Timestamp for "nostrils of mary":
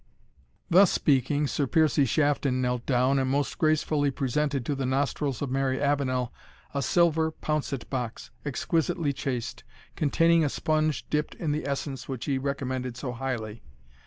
4.87-5.79